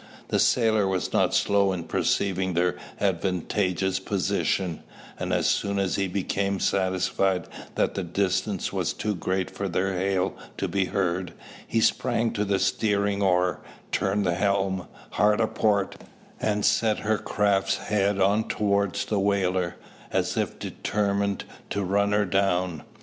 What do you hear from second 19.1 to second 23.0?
whaler, as if determined to run her down.